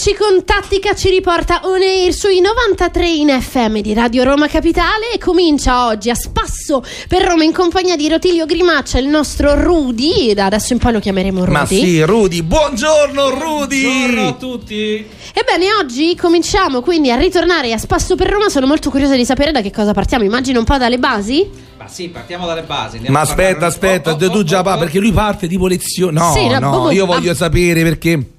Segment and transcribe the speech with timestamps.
[0.00, 5.10] Eccoci con Tattica ci riporta On Air sui 93 in FM di Radio Roma Capitale
[5.12, 10.34] e comincia oggi a spasso per Roma in compagnia di Rotilio Grimaccia, il nostro Rudy,
[10.34, 11.52] da adesso in poi lo chiameremo Rudy.
[11.52, 13.82] Ma sì, Rudy, buongiorno Rudy!
[13.82, 15.04] Buongiorno a tutti!
[15.34, 19.50] Ebbene, oggi cominciamo quindi a ritornare a spasso per Roma, sono molto curiosa di sapere
[19.50, 21.50] da che cosa partiamo, immagino un po' dalle basi?
[21.76, 22.98] Ma sì, partiamo dalle basi.
[22.98, 24.78] andiamo Ma aspetta, aspetta, Oh, oh, tu già oh, pa- oh.
[24.78, 26.20] perché lui parte tipo lezione.
[26.20, 27.34] No, Sì, no, no, boh, io boh, voglio ah.
[27.34, 28.36] sapere perché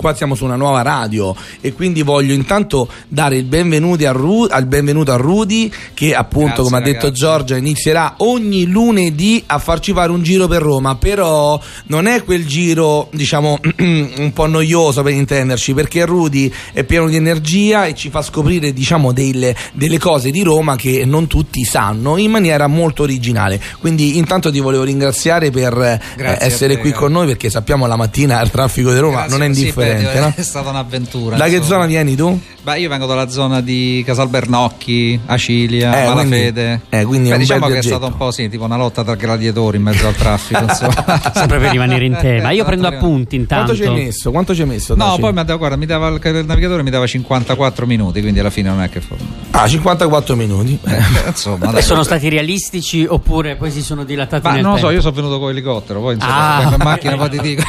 [0.00, 4.50] qua siamo su una nuova radio e quindi voglio intanto dare il benvenuto a, Ru-
[4.50, 7.20] al benvenuto a Rudy che appunto, Grazie, come ha detto ragazzi.
[7.20, 12.46] Giorgia, inizierà ogni lunedì a farci fare un giro per Roma, però non è quel
[12.46, 18.08] giro, diciamo, un po' noioso per intenderci, perché Rudy è pieno di energia e ci
[18.08, 23.02] fa scoprire, diciamo, delle, delle cose di Roma che non tutti sanno in maniera molto
[23.02, 23.60] originale.
[23.80, 27.02] Quindi intanto ti volevo ringraziare per eh, Grazie essere te, qui caro.
[27.02, 29.89] con noi perché sappiamo la mattina il traffico di Roma Grazie, non è indifferente.
[29.92, 30.32] No?
[30.36, 31.36] È stata un'avventura.
[31.36, 31.68] Da che insomma.
[31.74, 32.40] zona vieni tu?
[32.62, 36.52] Beh, io vengo dalla zona di Casalbernocchi, Acilia, Eh, Malafede.
[36.52, 37.96] quindi- eh, quindi è Beh, un diciamo bel che è viaggetto.
[37.96, 40.66] stato un po' sì, tipo una lotta tra gladiatori in mezzo al traffico.
[41.32, 42.50] Sempre per rimanere in tema.
[42.50, 43.72] Io prendo appunti intanto.
[43.72, 44.30] Quanto ci hai messo?
[44.30, 44.94] Quanto ci hai messo?
[44.94, 48.20] No, poi mi ha dato- guarda, mi dava il, il navigatore mi dava 54 minuti,
[48.20, 49.16] quindi alla fine non è che fu-
[49.52, 50.78] Ah, 54 minuti.
[50.84, 50.98] Eh.
[51.28, 51.82] insomma, E dai.
[51.82, 54.96] sono stati realistici oppure poi si sono dilatati Ma nel non lo so, tempo?
[54.96, 56.58] io sono venuto con l'elicottero, poi insomma, Ah.
[56.60, 57.62] vengo in macchina poi ti dico.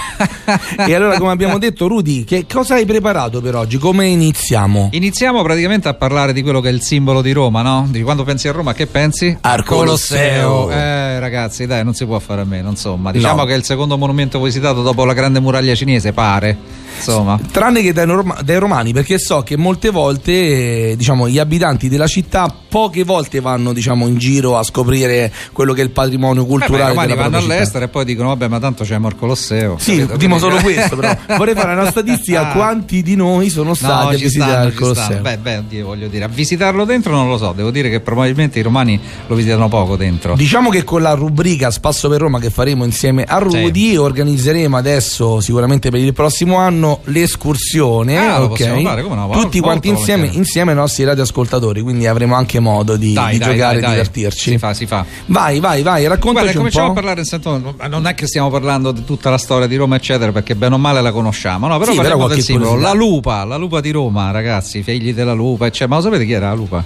[0.85, 3.77] e allora, come abbiamo detto, Rudy, che cosa hai preparato per oggi?
[3.77, 4.79] Come iniziamo?
[4.91, 7.87] Iniziamo praticamente a parlare di quello che è il simbolo di Roma, no?
[7.89, 9.37] Di quando pensi a Roma, che pensi?
[9.41, 10.69] Al Colosseo.
[10.71, 13.11] Eh, ragazzi, dai, non si può fare a meno, insomma.
[13.11, 13.45] Diciamo No.
[13.45, 16.57] che è il secondo monumento visitato dopo la grande muraglia cinese, pare.
[16.97, 17.39] Insomma.
[17.51, 21.89] Tranne che dai, norma- dai romani, perché so che molte volte, eh, diciamo, gli abitanti
[21.89, 26.43] della città poche volte vanno, diciamo, in giro a scoprire quello che è il patrimonio
[26.43, 27.53] Eh, beh, I culturale romani della vanno città.
[27.55, 29.77] all'estero e poi dicono, vabbè, ma tanto c'è il Colosseo.
[29.79, 30.17] Sì, capito?
[30.17, 32.53] dimo solo questo, però vorrei fare una statistica Ah.
[32.53, 35.21] quanti di noi sono stati No, a visitare stanno, il Colosseo.
[35.21, 38.59] Beh, beh, oddio, voglio dire, a visitarlo dentro non lo so, devo dire che probabilmente
[38.59, 40.35] i romani lo visitano poco dentro.
[40.35, 45.39] Diciamo che con la rubrica Spasso per Roma che faremo insieme a Rudy organizzeremo adesso
[45.41, 48.49] sicuramente per il prossimo anno l'escursione, Ah, lo ok?
[48.49, 49.29] possiamo fare, come no?
[49.29, 50.37] Tutti quanti insieme, volentieri.
[50.37, 54.49] insieme ai nostri radioascoltatori, quindi avremo anche modo di, Dai, di dai, giocare e divertirci.
[54.51, 55.05] Si fa, si fa.
[55.27, 56.91] Vai, vai, vai, raccontaci Guarda, un cominciamo po'.
[56.91, 59.75] a parlare in senso, ma non è che stiamo parlando di tutta la storia di
[59.75, 61.67] Roma, eccetera, perché bene o male la conosciamo.
[61.67, 62.75] No, però Sì, però parliamo qualche del simbolo.
[62.81, 65.89] La lupa, la lupa di Roma, ragazzi, figli della lupa, eccetera.
[65.89, 66.83] Ma lo sapete chi era la lupa?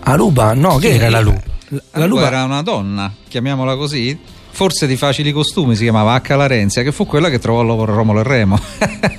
[0.00, 0.54] A Lupa?
[0.54, 1.42] No, che era la lupa?
[1.70, 4.18] La, La Lupa era una donna, chiamiamola così.
[4.58, 6.34] Forse di facili costumi si chiamava H.
[6.34, 8.58] Larenzia, che fu quella che trovò Romolo e Remo.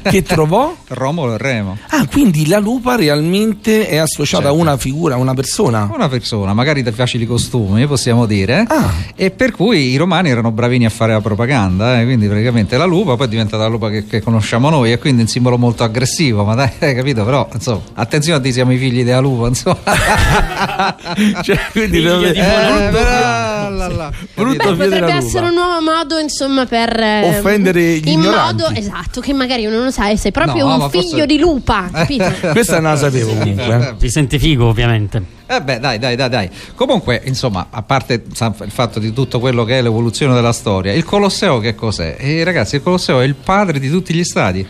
[0.03, 0.75] che trovò?
[0.89, 1.77] Romolo e Remo.
[1.91, 4.57] Ah, quindi la lupa realmente è associata Certo.
[4.57, 5.89] a una figura, a una persona.
[5.93, 8.65] Una persona, magari di facili costumi, possiamo dire.
[8.67, 8.91] Ah.
[9.15, 12.83] E per cui i romani erano bravini a fare la propaganda, eh, quindi praticamente la
[12.83, 15.85] lupa poi è diventata la lupa che, che conosciamo noi e quindi un simbolo molto
[15.85, 17.23] aggressivo, ma dai, hai capito?
[17.23, 19.77] Però, insomma, attenzione a dire siamo i figli della lupa, insomma.
[21.43, 22.43] cioè, quindi Figlio dove- di Eh,
[22.91, 24.11] però, la, la.
[24.11, 28.61] Figlio della Potrebbe essere un nuovo modo, insomma, per eh, Offendere gli in ignoranti.
[28.63, 31.37] modo esatto, che magari uno non sa, sei proprio No, un ma figlio forse- di
[31.39, 32.31] lupa, capito?
[32.53, 33.95] Questa non la sapevo comunque.
[33.99, 35.37] Si sente figo, ovviamente.
[35.47, 36.49] Eh beh, dai, dai, dai, dai.
[36.75, 40.93] Comunque, insomma, a parte sa, il fatto di tutto quello che è l'evoluzione della storia,
[40.93, 42.15] il Colosseo che cos'è?
[42.19, 44.65] Eh, ragazzi, il Colosseo è il padre di tutti gli stati.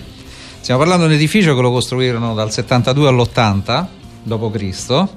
[0.62, 3.86] Stiamo parlando di un edificio che lo costruirono dal 72 all'80
[4.24, 5.08] d.C.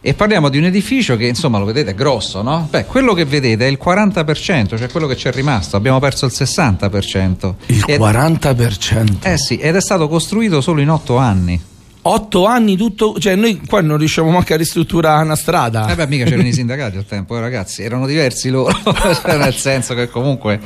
[0.00, 2.66] E parliamo di un edificio che, insomma, lo vedete, è grosso, no?
[2.70, 5.76] Beh, quello che vedete è il 40%, cioè quello che c'è rimasto.
[5.76, 7.54] Abbiamo perso il 60%.
[7.66, 9.16] Il Ed- 40%.
[9.22, 11.60] Eh sì, ed è stato costruito solo in 8 anni.
[12.02, 15.88] Otto anni tutto, cioè noi qua non riusciamo manco a ristrutturare una strada.
[15.88, 18.74] Eh beh, mica c'erano i sindacati al tempo, eh, ragazzi, erano diversi loro,
[19.22, 20.60] cioè, nel senso che comunque...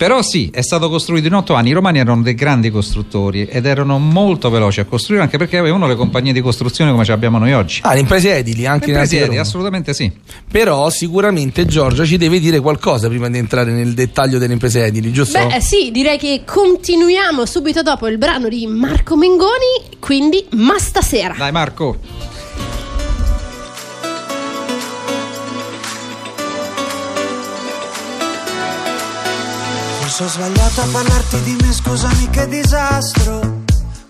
[0.00, 3.66] Però sì, è stato costruito in otto anni, i romani erano dei grandi costruttori ed
[3.66, 7.36] erano molto veloci a costruire anche perché avevano le compagnie di costruzione come ce abbiamo
[7.36, 7.80] noi oggi.
[7.82, 9.40] Ah, le imprese edili anche Le imprese Roma.
[9.42, 10.10] assolutamente sì.
[10.50, 15.12] Però sicuramente Giorgia ci deve dire qualcosa prima di entrare nel dettaglio delle imprese edili,
[15.12, 15.38] giusto?
[15.38, 20.78] Beh, eh, sì, direi che continuiamo subito dopo il brano di Marco Mengoni, quindi ma
[20.78, 21.34] stasera.
[21.36, 21.98] Dai Marco.
[30.00, 33.62] Forse ho sbagliato a parlarti di me, scusami che disastro.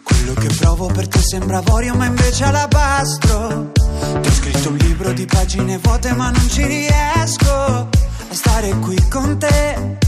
[0.02, 3.73] Quello che provo per te sembra avorio, ma invece alabastro.
[4.20, 7.88] Ti ho scritto un libro di pagine vuote, ma non ci riesco a
[8.31, 9.99] stare qui con te.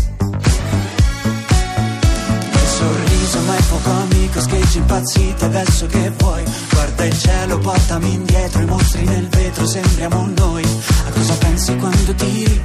[3.23, 6.45] sorriso ma è fuoco amico scheggi impazzito adesso che vuoi.
[6.71, 10.65] Guarda il cielo portami indietro i mostri nel vetro sembriamo noi.
[11.07, 12.63] A cosa pensi quando tiri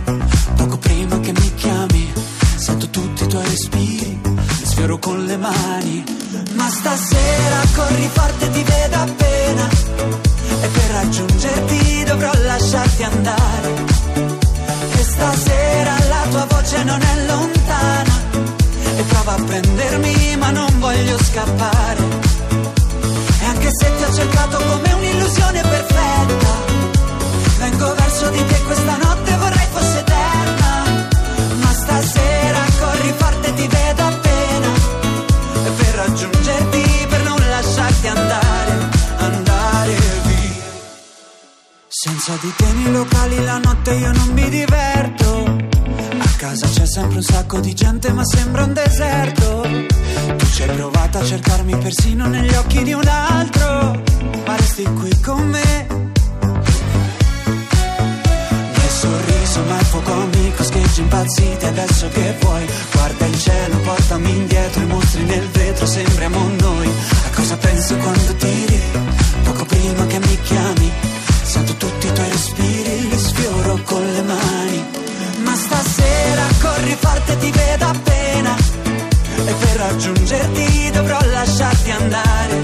[0.55, 2.13] poco prima che mi chiami?
[2.55, 6.03] Sento tutti i tuoi respiri mi sfioro con le mani.
[6.53, 9.69] Ma stasera corri forte ti vedo appena.
[10.61, 13.73] E per raggiungerti dovrò lasciarti andare.
[14.93, 18.16] E stasera la tua voce non è lontana
[19.27, 22.01] prova a prendermi ma non voglio scappare.
[23.41, 26.51] E anche se ti ho cercato come un'illusione perfetta,
[27.59, 31.07] vengo verso di te questa notte vorrei fosse eterna.
[31.61, 34.71] Ma stasera corri forte ti vedo appena,
[35.65, 40.63] e per raggiungerti, per non lasciarti andare, andare via.
[41.87, 45.66] Senza di te nei locali la notte io non mi diverto
[46.47, 49.67] Casa c'è sempre un sacco di gente ma sembra un deserto.
[50.37, 54.01] Tu ci hai provato a cercarmi persino negli occhi di un altro.
[54.45, 55.87] Ma resti qui con me.
[58.71, 62.65] Che sorriso ma il fuoco amico scheggi impazziti adesso che vuoi.
[62.93, 66.87] Guarda il cielo, portami indietro, i mostri nel vetro, sembriamo noi.
[66.87, 68.81] A cosa penso quando tiri?
[69.43, 70.91] Poco prima che mi chiami.
[71.43, 74.56] Sento tutti i tuoi respiri, li sfioro con le mani.
[77.27, 78.55] Forte, ti vedo appena.
[79.45, 82.61] E per raggiungerti dovrò lasciarti andare.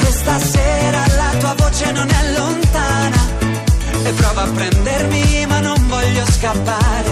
[0.00, 3.16] E stasera la tua voce non è lontana.
[4.04, 7.10] E prova a prendermi, ma non voglio scappare.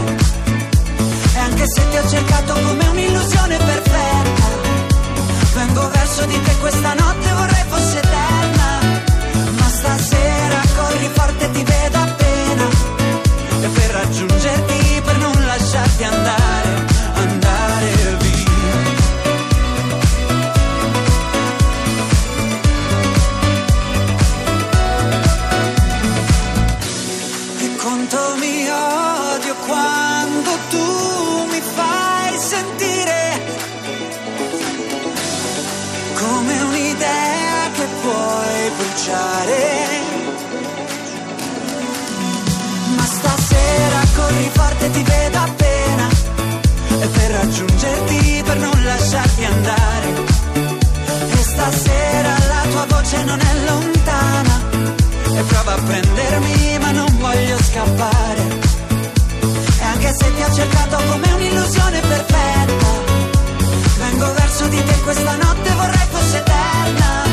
[1.34, 4.44] E anche se ti ho cercato come un'illusione perfetta,
[5.54, 8.80] vengo verso di te questa notte, vorrei fosse eterna.
[9.58, 12.15] Ma stasera corri forte, ti vedo appena.
[39.06, 40.00] Bruciare.
[42.96, 46.08] Ma stasera corri forte, ti vedo appena.
[47.00, 50.08] E per raggiungerti, per non lasciarti andare.
[51.30, 54.60] E stasera la tua voce non è lontana.
[55.36, 58.74] E prova a prendermi, ma non voglio scappare.
[59.78, 62.86] E anche se ti ho cercato come un'illusione perfetta,
[63.98, 67.25] vengo verso di te questa notte, vorrei fosse eterna.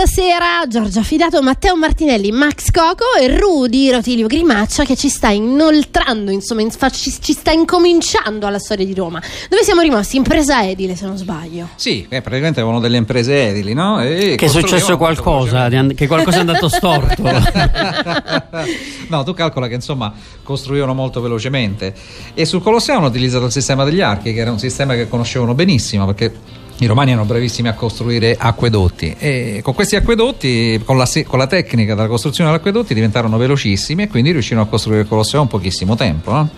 [0.00, 6.30] Stasera Giorgia Fidato, Matteo Martinelli, Max Coco e Rudy Rotilio Grimaccia che ci sta inoltrando,
[6.30, 9.20] insomma, in- fa- ci, ci sta incominciando alla storia di Roma.
[9.50, 10.16] Dove siamo rimasti?
[10.16, 11.68] Impresa edile, se non sbaglio.
[11.74, 14.02] Sì, eh, praticamente avevano delle imprese edili, no?
[14.02, 17.22] E Che è successo qualcosa, che qualcosa è andato storto.
[19.08, 21.92] no, tu calcola che insomma costruivano molto velocemente
[22.32, 25.52] e sul Colosseo hanno utilizzato il sistema degli archi, che era un sistema che conoscevano
[25.52, 31.06] benissimo perché i romani erano bravissimi a costruire acquedotti e con questi acquedotti, con la,
[31.26, 35.08] con la tecnica della costruzione degli acquedotti, diventarono velocissimi e quindi riuscirono a costruire il
[35.08, 36.32] Colosseo in pochissimo tempo.
[36.32, 36.48] no?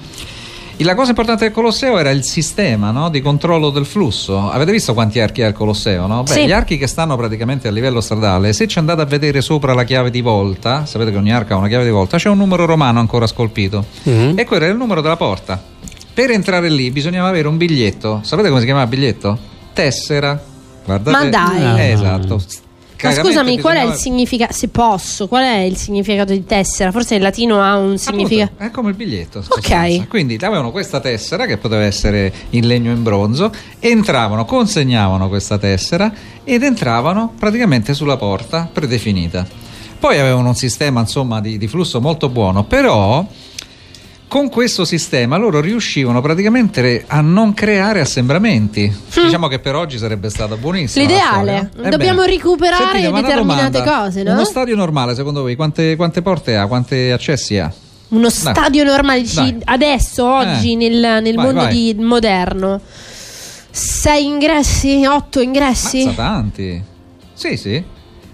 [0.76, 4.48] E La cosa importante del Colosseo era il sistema no, di controllo del flusso.
[4.50, 6.06] Avete visto quanti archi ha il Colosseo?
[6.06, 6.22] No?
[6.22, 6.46] Beh, Sì.
[6.46, 9.84] Gli archi che stanno praticamente a livello stradale, se ci andate a vedere sopra la
[9.84, 12.64] chiave di volta, sapete che ogni arco ha una chiave di volta, c'è un numero
[12.64, 13.84] romano ancora scolpito.
[14.04, 14.34] Mhm.
[14.36, 15.60] E quello era il numero della porta.
[16.14, 18.20] Per entrare lì bisognava avere un biglietto.
[18.22, 19.50] Sapete come si chiamava il biglietto?
[19.72, 20.40] Tessera.
[20.84, 21.24] Guardate.
[21.24, 21.80] Ma dai.
[21.80, 22.40] Eh, esatto.
[23.02, 24.52] Ma scusami, qual è il significato?
[24.52, 26.92] Se posso, qual è il significato di tessera?
[26.92, 28.52] Forse il latino ha un significato.
[28.52, 29.42] Appunto, è come il biglietto.
[29.48, 30.06] Ok.
[30.06, 33.50] Quindi avevano questa tessera che poteva essere in legno o in bronzo,
[33.80, 36.12] entravano, consegnavano questa tessera
[36.44, 39.46] ed entravano praticamente sulla porta predefinita.
[39.98, 43.26] Poi avevano un sistema insomma di, di flusso molto buono, però
[44.32, 48.90] con questo sistema loro riuscivano praticamente a non creare assembramenti.
[49.12, 51.04] Diciamo che per oggi sarebbe stata buonissima.
[51.04, 51.70] L'ideale.
[51.90, 53.82] Dobbiamo recuperare sentite, determinate domanda.
[54.04, 54.32] cose, no?
[54.32, 56.66] Uno stadio normale, secondo voi, quante, quante porte ha?
[56.66, 57.70] Quanti accessi ha?
[58.08, 59.58] Uno stadio normale, dici Dai.
[59.64, 60.76] adesso, oggi, Eh.
[60.76, 61.94] nel, nel Vai, mondo vai.
[61.94, 62.80] di- moderno.
[63.70, 65.04] Sei ingressi?
[65.04, 66.04] Otto ingressi?
[66.06, 66.82] Mazza tanti.
[67.34, 67.84] Sì, sì.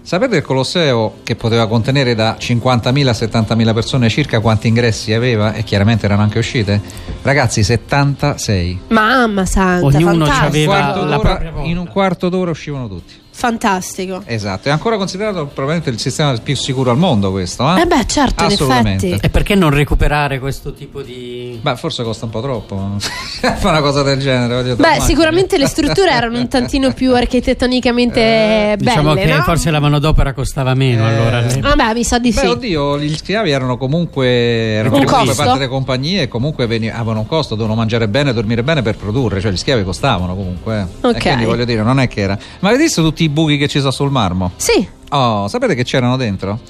[0.09, 5.53] Sapete il Colosseo che poteva contenere da 50.000 a 70.000 persone circa quanti ingressi aveva?
[5.53, 6.81] E chiaramente erano anche uscite?
[7.21, 8.81] Ragazzi, 76.
[8.89, 10.71] Mamma santa, Ognuno fantastico.
[10.71, 11.69] Quarto la propria porta.
[11.69, 13.13] in un quarto d'ora uscivano tutti.
[13.39, 14.23] Fantastico.
[14.25, 17.77] Esatto, è ancora considerato probabilmente il sistema più sicuro al mondo questo.
[17.77, 19.17] Eh, Eh beh, certo, Assolutamente.
[19.21, 21.57] e perché non recuperare questo tipo di...
[21.63, 24.75] Beh, forse costa un po' troppo fare una cosa del genere.
[24.75, 29.43] Beh, sicuramente le strutture erano un tantino più architettonicamente belle, Diciamo che no?
[29.43, 31.15] forse la manodopera costava meno Eh.
[31.15, 31.43] allora.
[31.61, 32.41] Vabbè, mi sa di sì.
[32.41, 35.43] Beh, oddio, gli schiavi erano comunque, erano Un comunque costo?
[35.45, 39.41] parte delle compagnie e comunque avevano un costo, dovevano mangiare bene, dormire bene per produrre,
[39.41, 40.87] cioè gli schiavi costavano comunque.
[41.03, 41.07] eh.
[41.07, 41.17] Ok.
[41.17, 42.37] E quindi voglio dire, non è che era.
[42.61, 44.53] Ma avete visto tutti i buchi che ci sono sul marmo?
[44.57, 46.61] Sì, Oh, sapete che c'erano dentro?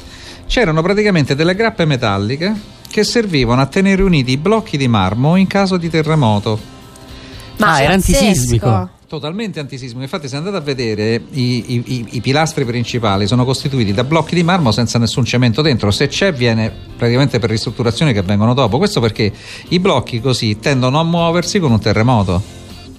[0.47, 2.55] C'erano praticamente delle grappe metalliche
[2.89, 6.59] che servivano a tenere uniti i blocchi di marmo in caso di terremoto.
[7.59, 8.91] Ah, era antisismico.
[9.09, 13.93] Totalmente antisismico, infatti se andate a vedere i, i- i- i pilastri principali sono costituiti
[13.95, 18.21] da blocchi di marmo senza nessun cemento dentro, se c'è viene praticamente per ristrutturazioni che
[18.23, 19.33] vengono dopo, questo perché
[19.71, 22.41] i blocchi così tendono a muoversi con un terremoto,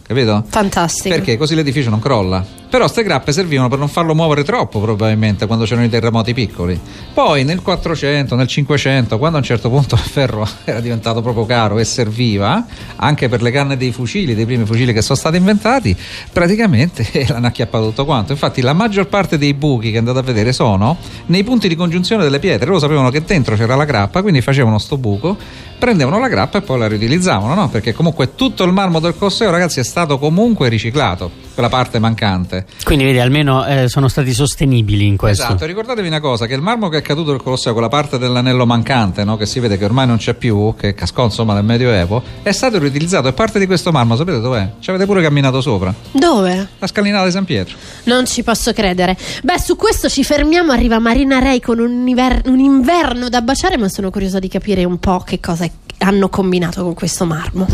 [0.02, 0.44] capito?
[0.48, 1.10] Fantastico.
[1.16, 2.44] Perché così l'edificio non crolla.
[2.70, 6.80] Però queste grappe servivano per non farlo muovere troppo, probabilmente, quando c'erano i terremoti piccoli.
[7.12, 11.48] Poi nel 400, nel 500, quando a un certo punto il ferro era diventato proprio
[11.48, 12.64] caro e serviva
[12.98, 15.98] anche per le canne dei fucili, dei primi fucili che sono stati inventati,
[16.32, 18.34] praticamente l'hanno acchiappato tutto quanto.
[18.34, 20.96] Infatti, la maggior parte dei buchi che andate a vedere sono
[21.26, 22.68] nei punti di congiunzione delle pietre.
[22.68, 25.36] Loro sapevano che dentro c'era la grappa, quindi facevano sto buco,
[25.80, 27.70] prendevano la grappa e poi la riutilizzavano, no?
[27.70, 32.66] Perché comunque tutto il marmo del Colosseo, ragazzi, è stato comunque riciclato, quella parte mancante.
[32.86, 35.44] Quindi vedi, almeno eh, sono stati sostenibili in questo.
[35.44, 38.66] Esatto, ricordatevi una cosa, che il marmo che è caduto del Colosseo, quella parte dell'anello
[38.66, 39.36] mancante, no?
[39.36, 42.80] che si vede che ormai non c'è più, che cascò insomma nel Medioevo, è stato
[42.80, 44.70] riutilizzato e parte di questo marmo, sapete dov'è?
[44.80, 46.70] Ci avete pure camminato sopra, Dove?
[46.80, 47.76] la scalinata di San Pietro.
[48.04, 49.18] Non ci posso credere.
[49.44, 50.72] Beh, su questo ci fermiamo.
[50.72, 54.86] Arriva Marina Rei con un, inver- un inverno da baciare, ma sono curiosa di capire
[54.86, 57.68] un po' che cosa hanno combinato con questo marmo.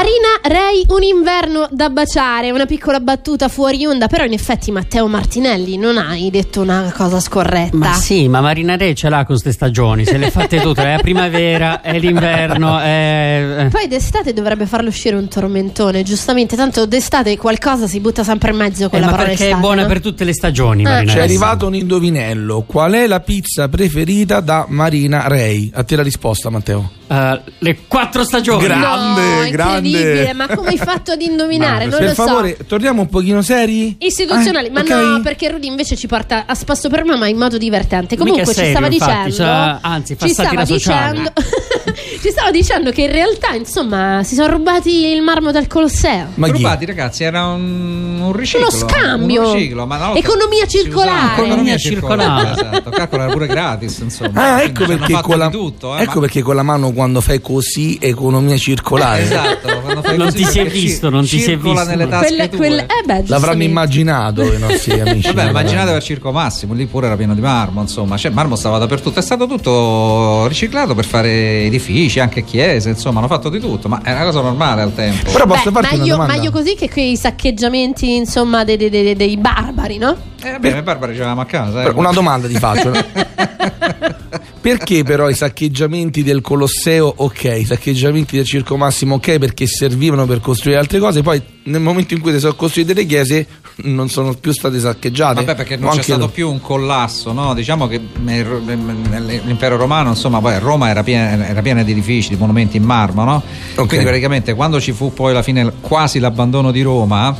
[0.00, 5.06] Marina Rei, un inverno da baciare, una piccola battuta fuori onda, però in effetti Matteo
[5.08, 7.76] Martinelli non hai detto una cosa scorretta.
[7.76, 10.94] Ma sì, ma Marina Re ce l'ha con queste stagioni, se le fatte tutte, è
[10.96, 13.68] la primavera, è l'inverno, è...
[13.70, 18.56] Poi d'estate dovrebbe farlo uscire un tormentone, giustamente, tanto d'estate qualcosa si butta sempre in
[18.56, 19.88] mezzo con Eh, la ma parola perché estate, è buona no?
[19.88, 20.84] per tutte le stagioni, Eh.
[20.84, 21.26] Marina Ci è Re.
[21.26, 22.62] arrivato un indovinello.
[22.66, 25.70] Qual è la pizza preferita da Marina Rei?
[25.74, 26.92] A te la risposta, Matteo.
[27.12, 28.62] Eh, le quattro stagioni.
[28.62, 30.32] Gra- No, Grande, incredibile, grande.
[30.34, 31.86] ma come hai fatto ad indovinare?
[31.86, 32.24] non per lo so.
[32.24, 33.96] favore, torniamo un pochino seri.
[33.98, 34.88] Istituzionali, Eh, ma ok?
[34.90, 38.16] no, perché Rudy invece ci porta a spasso per me, ma in modo divertente.
[38.16, 41.32] Comunque è ci serio, stava infatti, dicendo, cioè, anzi, ci stava dicendo,
[42.20, 46.26] ci stava dicendo che in realtà, insomma, si sono rubati il marmo dal Colosseo.
[46.34, 46.52] Ma chi?
[46.52, 48.66] Rubati, ragazzi, era un, un riciclo.
[48.68, 49.48] Uno scambio.
[49.48, 51.32] Un riciclo, ma Economia si usava- circolare.
[51.32, 52.46] Economia Economia circolare.
[52.46, 52.70] circolare.
[52.76, 54.30] Esatto, calcola era pure gratis, insomma.
[54.54, 56.42] Ah, Quindi ecco ci hanno perché, fatto con la, di tutto, eh, ecco ma- perché
[56.42, 59.22] con la mano quando fai così economia circolare.
[59.22, 61.72] Esatto, quando fai Non così ti si è perché visto, non ti si è circola
[61.84, 61.88] visto.
[61.88, 62.58] nelle tasche Quelle- tue.
[62.58, 63.64] quelle- eh beh, L'avranno giustamente.
[63.64, 65.32] immaginato i nostri amici.
[65.32, 68.56] Vabbè, immaginate per Circo Massimo, lì pure era pieno di marmo, insomma, cioè, il marmo
[68.56, 73.60] stava dappertutto, è stato tutto riciclato per fare edifici, anche chiese, insomma, hanno fatto di
[73.60, 75.30] tutto, ma è una cosa normale al tempo.
[75.30, 76.32] Però posso Beh, farti una meglio, domanda?
[76.34, 80.16] meglio così che quei saccheggiamenti, insomma, dei, dei- dei- dei barbari, no?
[80.42, 81.82] Eh, vabbè, noi barbari ci avevamo a casa.
[81.84, 81.90] eh.
[81.90, 82.90] Una domanda ti faccio.
[84.60, 90.26] Perché però i saccheggiamenti del Colosseo ok, i saccheggiamenti del Circo Massimo ok perché servivano
[90.26, 93.46] per costruire altre cose, poi nel momento in cui si sono costruite le chiese
[93.82, 95.36] non sono più state saccheggiate.
[95.36, 97.54] Vabbè, perché non c'è stato lo- più un collasso, no?
[97.54, 102.28] Diciamo che nel- nel- l'impero romano, insomma, poi Roma era piena, era piena di edifici,
[102.28, 103.42] di monumenti in marmo, no?
[103.76, 103.86] Ok.
[103.86, 107.34] Quindi praticamente quando ci fu poi alla fine quasi l'abbandono di Roma,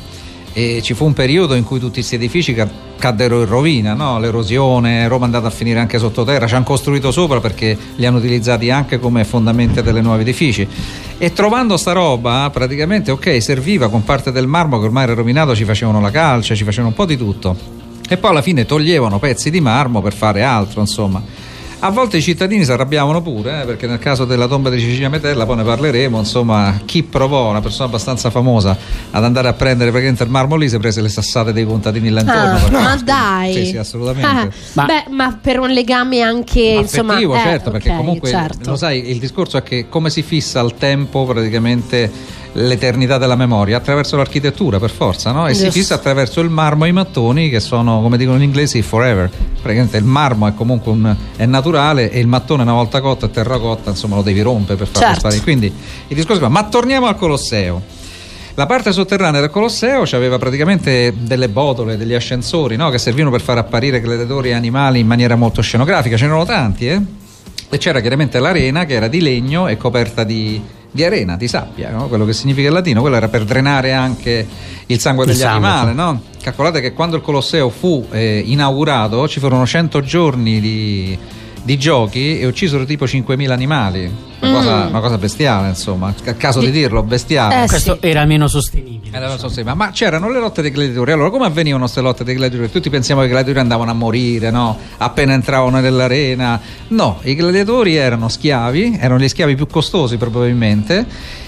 [0.53, 4.19] e ci fu un periodo in cui tutti questi edifici ca- caddero in rovina, no?
[4.19, 8.19] l'erosione, Roma è andata a finire anche sottoterra, ci hanno costruito sopra perché li hanno
[8.19, 10.67] utilizzati anche come fondamenta delle nuovi edifici.
[11.19, 15.55] E trovando sta roba, praticamente ok, serviva con parte del marmo che ormai era rovinato,
[15.55, 17.57] ci facevano la calce, ci facevano un po' di tutto.
[18.09, 21.23] E poi alla fine toglievano pezzi di marmo per fare altro, insomma.
[21.83, 25.09] A volte i cittadini si arrabbiavano pure, eh, perché nel caso della tomba di Cecilia
[25.09, 28.77] Metella, poi ne parleremo, insomma, chi provò, una persona abbastanza famosa,
[29.11, 32.21] ad andare a prendere praticamente il marmo lì, si prese le sassate dei contadini là
[32.21, 32.77] intorno.
[32.77, 33.55] Ah, ma Sì, dai.
[33.55, 34.29] Sì, sì, assolutamente.
[34.29, 37.15] Ah, Ma- Beh, ma per un legame anche, insomma...
[37.15, 38.71] Affettivo, eh, certo, perché ok, comunque certo.
[38.71, 42.11] lo sai, il discorso è che come si fissa al tempo praticamente
[42.53, 45.47] l'eternità della memoria attraverso l'architettura per forza, no?
[45.47, 45.79] E si Giusto.
[45.79, 49.31] fissa attraverso il marmo e i mattoni che sono, come dicono in inglese, forever.
[49.31, 53.31] Praticamente il marmo è comunque un, è naturale e il mattone una volta cotto è
[53.31, 55.21] terracotta, insomma lo devi rompere per farlo Certo.
[55.21, 55.43] sparire.
[55.43, 55.73] Quindi
[56.09, 57.99] il discorso è, ma torniamo al Colosseo.
[58.55, 62.91] La parte sotterranea del Colosseo aveva praticamente delle botole, degli ascensori no?
[62.91, 66.17] che servivano per far apparire gladiatori e animali in maniera molto scenografica.
[66.17, 67.01] Ce n'erano tanti, eh?
[67.73, 70.61] E c'era chiaramente l'arena che era di legno e coperta di,
[70.91, 72.09] di arena, di sabbia, no?
[72.09, 73.01] quello che significa in latino.
[73.01, 74.47] Quello era per drenare anche
[74.87, 75.95] il sangue Il degli sangue, animali.
[75.95, 76.23] No?
[76.43, 81.17] Calcolate che quando il Colosseo fu eh, inaugurato ci furono 100 giorni di,
[81.63, 84.29] di giochi e uccisero tipo 5.000 animali.
[84.41, 86.13] Una, cosa, una cosa bestiale, insomma.
[86.25, 87.57] A caso di dirlo, bestiale.
[87.57, 87.63] Mm.
[87.63, 88.07] Eh, Questo sì.
[88.07, 89.00] era meno sostenibile.
[89.13, 91.11] Eh, non so ma, ma c'erano le lotte dei gladiatori.
[91.11, 92.71] Allora, come avvenivano queste lotte dei gladiatori?
[92.71, 94.79] Tutti pensiamo che i gladiatori andavano a morire, no?
[94.99, 96.61] Appena entravano nell'arena.
[96.89, 101.05] No, i gladiatori erano schiavi, erano gli schiavi più costosi probabilmente,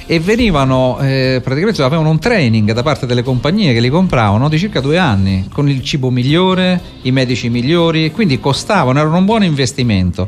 [0.07, 4.59] e venivano eh, praticamente avevano un training da parte delle compagnie che li compravano di
[4.59, 9.45] circa due anni, con il cibo migliore, i medici migliori, quindi costavano, erano un buon
[9.45, 10.27] investimento.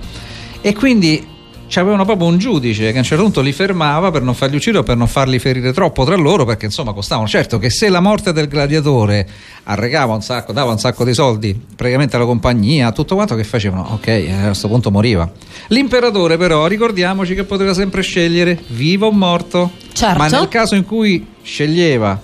[0.61, 1.33] E quindi
[1.75, 4.79] c'avevano proprio un giudice che a un certo punto li fermava per non farli uccidere
[4.79, 7.27] o per non farli ferire troppo tra loro perché insomma costavano.
[7.27, 9.27] Certo che se la morte del gladiatore
[9.65, 13.89] arrecava un sacco dava un sacco di soldi praticamente alla compagnia tutto quanto che facevano?
[13.91, 15.29] Ok eh, a questo punto moriva.
[15.69, 19.73] L'imperatore però ricordiamoci che poteva sempre scegliere vivo o morto.
[19.93, 20.19] Certo.
[20.19, 22.21] ma nel caso in cui sceglieva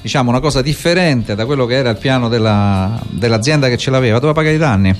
[0.00, 4.14] diciamo una cosa differente da quello che era il piano della- dell'azienda che ce l'aveva
[4.16, 4.94] doveva pagare i danni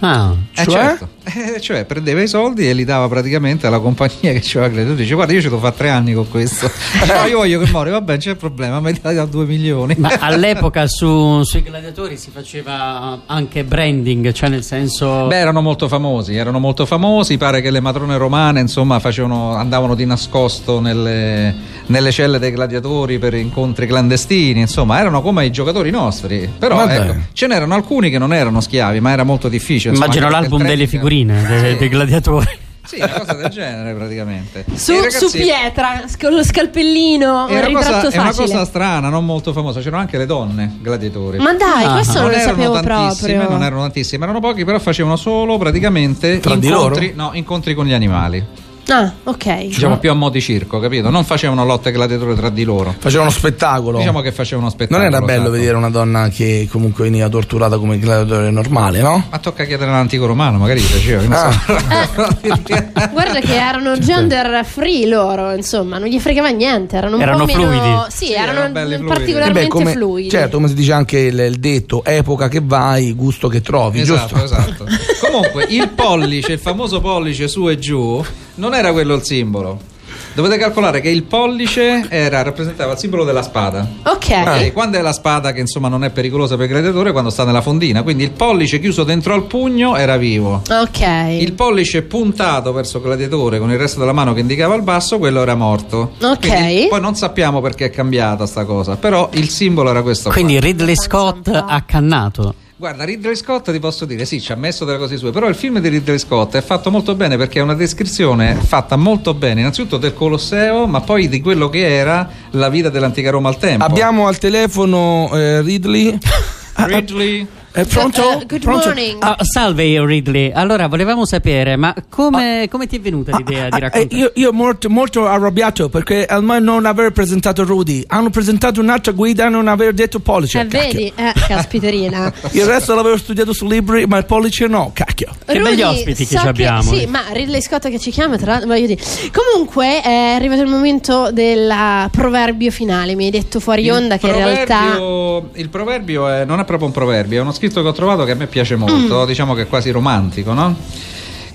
[0.00, 0.72] Ah, eh, Cioè?
[0.72, 1.08] certo.
[1.24, 4.94] Eh, cioè prendeva i soldi e li dava praticamente alla compagnia che c'era credito.
[4.94, 6.70] Dice guarda io ci devo fare tre anni con questo.
[7.14, 9.94] No, io voglio che muore, va bene, c'è problema, mi dai da due milioni.
[9.98, 15.26] ma all'epoca su- sui gladiatori si faceva anche branding, cioè nel senso...
[15.26, 19.94] Beh, erano molto famosi, erano molto famosi, pare che le matrone romane insomma facevano, andavano
[19.94, 21.54] di nascosto nelle,
[21.86, 27.14] nelle celle dei gladiatori per incontri clandestini, insomma erano come i giocatori nostri, però ecco,
[27.32, 29.83] ce n'erano alcuni che non erano schiavi, ma era molto difficile.
[29.88, 31.76] Insomma, Immagino l'album delle figurine dei, Sì.
[31.78, 32.62] dei gladiatori.
[32.86, 34.64] Sì, una cosa del genere praticamente.
[34.74, 39.08] Su, ragazzi- su pietra, con lo scalpellino, È un una, cosa, è una cosa strana,
[39.08, 39.80] non molto famosa.
[39.80, 41.38] C'erano anche le donne gladiatori.
[41.38, 41.92] Ma dai, Ah.
[41.92, 43.56] questo non, non lo erano sapevo tantissime, proprio.
[43.56, 47.28] non erano tantissime, erano pochi, però facevano solo praticamente Tra di incontri, loro?
[47.30, 48.44] no, incontri con gli animali.
[48.88, 49.66] Ah, ok.
[49.66, 51.08] Diciamo più a mo' di circo, capito?
[51.10, 52.94] Non facevano lotte gladiatori tra di loro.
[52.98, 53.98] Facevano spettacolo.
[53.98, 54.98] Diciamo che facevano spettacolo.
[55.06, 55.50] non era bello esatto.
[55.56, 59.24] vedere una donna che comunque veniva torturata come gladiatore normale, no?
[59.30, 61.22] Ma tocca chiedere all'antico romano, magari gli piaceva.
[61.22, 61.50] che ne Ah.
[62.14, 63.08] so.
[63.12, 67.56] Guarda che erano gender free loro, insomma, non gli fregava niente, erano un Erano po'
[67.56, 67.96] meno fluidi.
[68.08, 70.28] Sì, Sì, erano, erano particolarmente Eh beh, come, fluidi.
[70.30, 74.36] certo, come si dice anche il, il detto, epoca che vai, gusto che trovi, Esatto,
[74.36, 74.44] giusto?
[74.44, 74.84] esatto.
[75.30, 78.22] Comunque, il pollice, il famoso pollice su e giù,
[78.56, 79.92] non era quello il simbolo.
[80.34, 83.86] Dovete calcolare che il pollice era, rappresentava il simbolo della spada.
[84.04, 84.30] Ok.
[84.30, 87.44] Ok, Quando è la spada che insomma non è pericolosa per il gladiatore, quando sta
[87.44, 88.02] nella fondina.
[88.02, 90.62] Quindi il pollice chiuso dentro al pugno era vivo.
[90.68, 91.06] Ok.
[91.38, 95.18] Il pollice puntato verso il gladiatore con il resto della mano che indicava il basso,
[95.18, 96.12] quello era morto.
[96.20, 96.38] Ok.
[96.40, 100.30] Quindi, poi non sappiamo perché è cambiata sta cosa, però il simbolo era questo.
[100.30, 100.32] qua.
[100.32, 102.54] Quindi Ridley Scott accannato.
[102.76, 105.54] Guarda, Ridley Scott ti posso dire, sì, ci ha messo delle cose sue, però il
[105.54, 109.60] film di Ridley Scott è fatto molto bene perché è una descrizione fatta molto bene,
[109.60, 113.84] innanzitutto del Colosseo, ma poi di quello che era la vita dell'antica Roma al tempo.
[113.84, 116.18] Abbiamo al telefono eh, Ridley.
[116.74, 117.46] Ridley.
[117.74, 118.22] È pronto?
[118.22, 118.86] Uh, good Pronto?
[118.86, 119.16] morning.
[119.18, 123.76] Ah, salve Ridley, allora volevamo sapere, ma come, come ti è venuta l'idea di Ah,
[123.76, 124.20] eh, raccontare?
[124.20, 128.04] io, io molto, molto arrabbiato perché almeno non aver presentato Rudy.
[128.06, 130.60] Hanno presentato un'altra guida e non aver detto pollice.
[130.60, 130.92] Eh, cacchio.
[130.92, 131.12] vedi?
[131.16, 132.32] Eh, caspiterina.
[132.52, 135.34] Il resto l'avevo studiato su libri, ma il pollice no, cacchio.
[135.44, 137.06] Che Rudy, begli ospiti che so ci abbiamo, Sì, eh.
[137.08, 139.02] ma Ridley Scott che ci chiama, tra l'altro, voglio dire.
[139.32, 141.74] Comunque è arrivato il momento del
[142.12, 143.16] proverbio finale.
[143.16, 145.42] Mi hai detto fuori onda che in realtà.
[145.54, 148.32] Il proverbio è- non è proprio un proverbio, è uno scritto che ho trovato che
[148.32, 149.26] a me piace molto, Mm.
[149.26, 150.76] diciamo che è quasi romantico, no?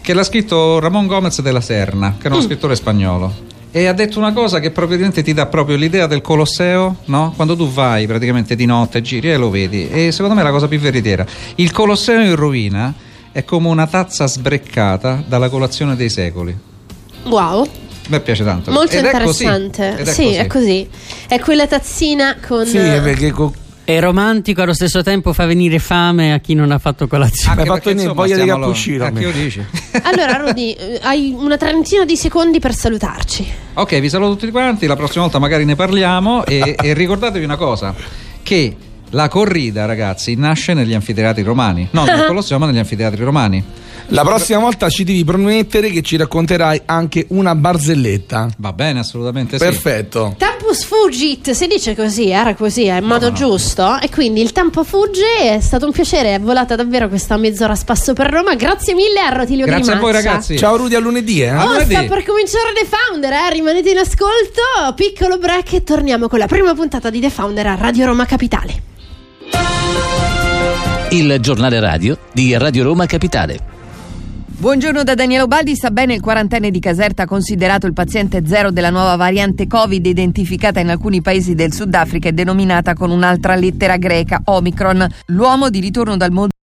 [0.01, 2.33] Che l'ha scritto Ramon Gomez della Serna, che è Mm.
[2.33, 3.47] uno scrittore spagnolo.
[3.71, 7.33] E ha detto una cosa che probabilmente ti dà proprio l'idea del Colosseo, no?
[7.35, 9.87] Quando tu vai praticamente di notte, giri e lo vedi.
[9.89, 11.23] E secondo me è la cosa più veritiera.
[11.55, 12.91] Il Colosseo in rovina
[13.31, 16.57] è come una tazza sbreccata dalla colazione dei secoli.
[17.25, 17.67] Wow, A
[18.07, 18.71] me piace tanto.
[18.71, 19.43] molto Ed è così.
[19.43, 19.97] interessante.
[19.99, 20.35] Ed è sì, così.
[20.35, 20.89] è così.
[21.27, 22.65] È quella tazzina con.
[22.65, 23.53] Sì, perché co-
[23.89, 27.61] È romantico allo stesso tempo fa venire fame a chi non ha fatto colazione.
[27.61, 29.19] Hai fatto insomma, voglia di cappuccino a me.
[29.19, 29.65] che lo dici?
[30.03, 33.51] Allora, Rudy, eh, hai una trentina di secondi per salutarci.
[33.73, 37.55] ok, vi saluto tutti quanti, la prossima volta magari ne parliamo e, e ricordatevi una
[37.55, 37.95] cosa,
[38.43, 38.75] che
[39.09, 43.63] la corrida ragazzi nasce negli anfiteatri romani, non nel Colosseo ma negli anfiteatri romani.
[44.09, 48.49] la prossima volta ci devi promettere che ci racconterai anche una barzelletta.
[48.57, 49.63] Va bene, assolutamente sì.
[49.63, 50.35] Perfetto.
[50.69, 53.97] Tempus fugit, si dice così, era così, è in modo giusto.
[53.99, 57.75] E quindi il tempo fugge, è stato un piacere, è volata davvero questa mezz'ora a
[57.75, 58.53] spasso per Roma.
[58.53, 60.59] Grazie mille a Rotilio Grazie a voi ragazzi.
[60.59, 61.47] Ciao Rudy, a lunedì, eh?
[61.47, 61.93] A Oh, lunedì.
[61.95, 63.49] sta per cominciare The Founder, eh?
[63.51, 67.75] rimanete in ascolto, piccolo break e torniamo con la prima puntata di The Founder a
[67.75, 68.81] Radio Roma Capitale.
[71.09, 73.68] Il giornale radio di Radio Roma Capitale.
[74.59, 75.73] Buongiorno da Daniele Ubaldi.
[75.73, 80.81] Sta bene il quarantenne di Caserta, considerato il paziente zero della nuova variante Covid identificata
[80.81, 85.07] in alcuni paesi del Sudafrica e denominata con un'altra lettera greca, Omicron.
[85.27, 86.58] L'uomo di ritorno dal mondo